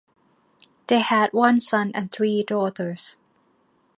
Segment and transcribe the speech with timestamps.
[0.87, 3.17] They had one son and three daughters.